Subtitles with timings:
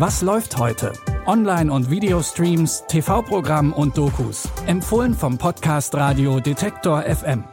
[0.00, 0.94] Was läuft heute?
[1.26, 4.48] Online- und Videostreams, TV-Programm und Dokus.
[4.66, 7.44] Empfohlen vom Podcast Radio Detektor FM.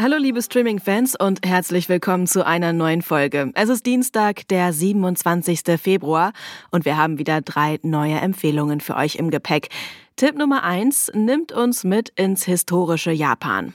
[0.00, 3.50] Hallo liebe Streaming-Fans und herzlich willkommen zu einer neuen Folge.
[3.56, 5.62] Es ist Dienstag, der 27.
[5.82, 6.32] Februar
[6.70, 9.70] und wir haben wieder drei neue Empfehlungen für euch im Gepäck.
[10.14, 13.74] Tipp Nummer eins nimmt uns mit ins historische Japan.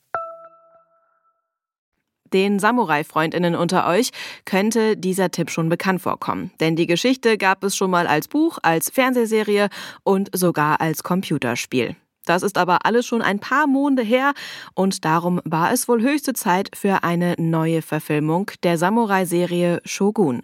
[2.33, 4.11] Den Samurai-Freundinnen unter euch
[4.45, 6.51] könnte dieser Tipp schon bekannt vorkommen.
[6.59, 9.69] Denn die Geschichte gab es schon mal als Buch, als Fernsehserie
[10.03, 11.95] und sogar als Computerspiel.
[12.25, 14.33] Das ist aber alles schon ein paar Monde her
[14.75, 20.43] und darum war es wohl höchste Zeit für eine neue Verfilmung der Samurai-Serie Shogun.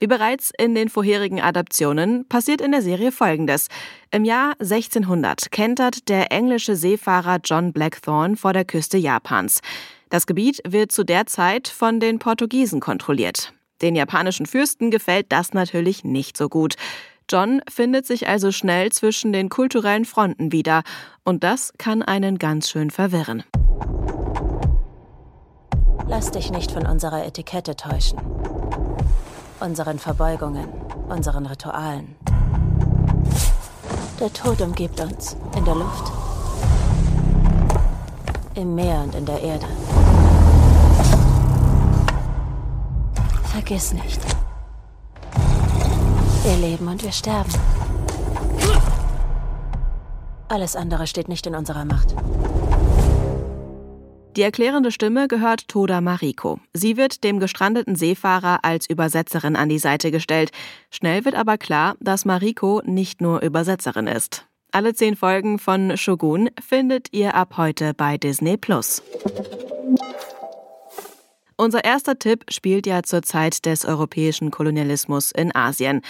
[0.00, 3.68] Wie bereits in den vorherigen Adaptionen passiert in der Serie Folgendes.
[4.10, 9.60] Im Jahr 1600 kentert der englische Seefahrer John Blackthorne vor der Küste Japans.
[10.12, 13.54] Das Gebiet wird zu der Zeit von den Portugiesen kontrolliert.
[13.80, 16.74] Den japanischen Fürsten gefällt das natürlich nicht so gut.
[17.30, 20.82] John findet sich also schnell zwischen den kulturellen Fronten wieder
[21.24, 23.42] und das kann einen ganz schön verwirren.
[26.06, 28.18] Lass dich nicht von unserer Etikette täuschen
[29.60, 30.68] unseren Verbeugungen,
[31.08, 32.16] unseren Ritualen.
[34.20, 36.12] Der Tod umgibt uns in der Luft,
[38.56, 39.66] im Meer und in der Erde.
[43.72, 44.20] Vergiss nicht.
[46.44, 47.50] Wir leben und wir sterben.
[50.48, 52.14] Alles andere steht nicht in unserer Macht.
[54.36, 56.60] Die erklärende Stimme gehört Toda Mariko.
[56.74, 60.50] Sie wird dem gestrandeten Seefahrer als Übersetzerin an die Seite gestellt.
[60.90, 64.46] Schnell wird aber klar, dass Mariko nicht nur Übersetzerin ist.
[64.70, 69.02] Alle zehn Folgen von Shogun findet ihr ab heute bei Disney Plus.
[71.62, 76.00] Unser erster Tipp spielt ja zur Zeit des europäischen Kolonialismus in Asien.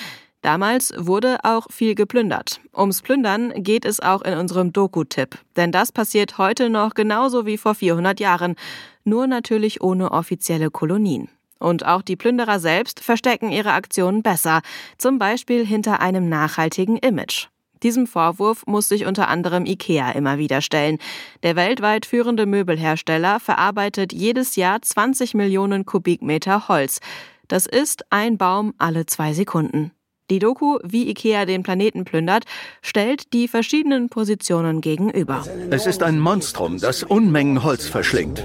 [0.41, 2.59] Damals wurde auch viel geplündert.
[2.75, 5.37] Ums Plündern geht es auch in unserem Doku-Tipp.
[5.57, 8.57] Denn das passiert heute noch genauso wie vor 400 Jahren.
[9.05, 11.29] Nur natürlich ohne offizielle Kolonien.
[11.59, 14.63] Und auch die Plünderer selbst verstecken ihre Aktionen besser.
[14.97, 17.52] Zum Beispiel hinter einem nachhaltigen Image.
[17.83, 20.99] Diesem Vorwurf muss sich unter anderem IKEA immer wieder stellen.
[21.43, 27.01] Der weltweit führende Möbelhersteller verarbeitet jedes Jahr 20 Millionen Kubikmeter Holz.
[27.49, 29.93] Das ist ein Baum alle zwei Sekunden.
[30.31, 32.45] Die Doku, wie IKEA den Planeten plündert,
[32.81, 35.45] stellt die verschiedenen Positionen gegenüber.
[35.71, 38.43] Es ist ein Monstrum, das Unmengen Holz verschlingt.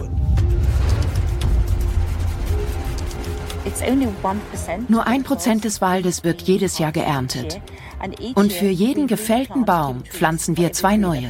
[4.88, 7.60] Nur ein Prozent des Waldes wird jedes Jahr geerntet.
[8.36, 11.30] Und für jeden gefällten Baum pflanzen wir zwei neue.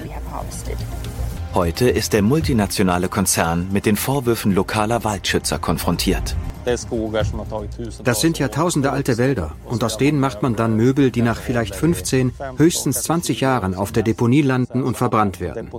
[1.58, 6.36] Heute ist der multinationale Konzern mit den Vorwürfen lokaler Waldschützer konfrontiert.
[6.66, 11.42] Das sind ja tausende alte Wälder und aus denen macht man dann Möbel, die nach
[11.42, 15.72] vielleicht 15, höchstens 20 Jahren auf der Deponie landen und verbrannt werden.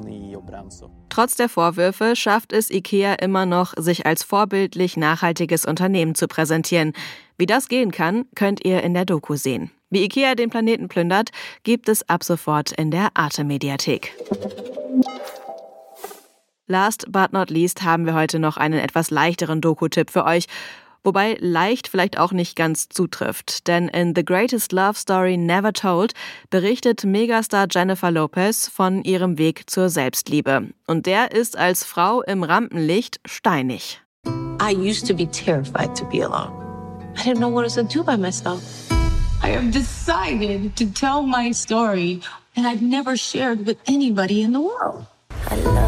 [1.11, 6.93] Trotz der Vorwürfe schafft es IKEA immer noch, sich als vorbildlich nachhaltiges Unternehmen zu präsentieren.
[7.37, 9.71] Wie das gehen kann, könnt ihr in der Doku sehen.
[9.91, 11.31] Wie IKEA den Planeten plündert,
[11.63, 14.13] gibt es ab sofort in der Arte-Mediathek.
[16.71, 20.45] Last but not least haben wir heute noch einen etwas leichteren Doku-Tipp für euch.
[21.03, 23.67] Wobei leicht vielleicht auch nicht ganz zutrifft.
[23.69, 26.13] Denn in The Greatest Love Story Never Told
[26.51, 30.69] berichtet Megastar Jennifer Lopez von ihrem Weg zur Selbstliebe.
[30.87, 34.03] Und der ist als Frau im Rampenlicht steinig.
[34.61, 36.53] I used to be terrified to be alone.
[37.17, 38.61] I didn't know what I was to do by myself.
[39.43, 42.21] I have decided to tell my story,
[42.55, 45.07] and I've never shared with anybody in the world.
[45.51, 45.88] I loved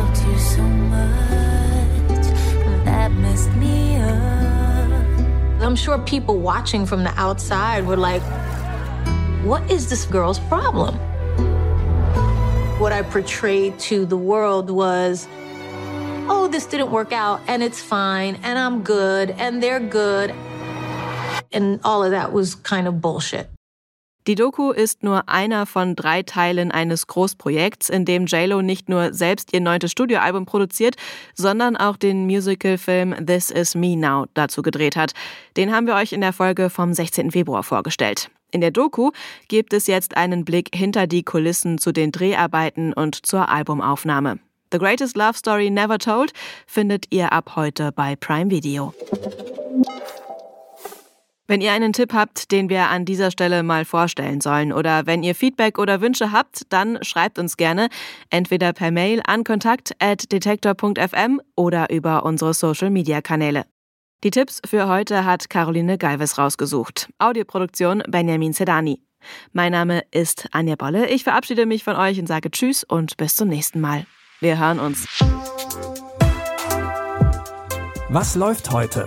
[5.70, 8.22] I'm sure people watching from the outside were like,
[9.44, 10.96] what is this girl's problem?
[12.80, 15.28] What I portrayed to the world was,
[16.28, 20.34] oh, this didn't work out and it's fine and I'm good and they're good.
[21.52, 23.48] And all of that was kind of bullshit.
[24.26, 29.14] Die Doku ist nur einer von drei Teilen eines Großprojekts, in dem JLo nicht nur
[29.14, 30.96] selbst ihr neuntes Studioalbum produziert,
[31.34, 35.12] sondern auch den Musicalfilm This Is Me Now dazu gedreht hat.
[35.56, 37.30] Den haben wir euch in der Folge vom 16.
[37.30, 38.30] Februar vorgestellt.
[38.50, 39.10] In der Doku
[39.48, 44.38] gibt es jetzt einen Blick hinter die Kulissen zu den Dreharbeiten und zur Albumaufnahme.
[44.72, 46.32] The Greatest Love Story Never Told
[46.66, 48.92] findet ihr ab heute bei Prime Video.
[51.50, 55.24] Wenn ihr einen Tipp habt, den wir an dieser Stelle mal vorstellen sollen oder wenn
[55.24, 57.88] ihr Feedback oder Wünsche habt, dann schreibt uns gerne
[58.30, 63.64] entweder per Mail an kontakt@detektor.fm oder über unsere Social Media Kanäle.
[64.22, 67.10] Die Tipps für heute hat Caroline Galves rausgesucht.
[67.18, 69.02] Audioproduktion Benjamin Sedani.
[69.52, 71.08] Mein Name ist Anja Bolle.
[71.08, 74.06] Ich verabschiede mich von euch und sage Tschüss und bis zum nächsten Mal.
[74.38, 75.04] Wir hören uns.
[78.08, 79.06] Was läuft heute?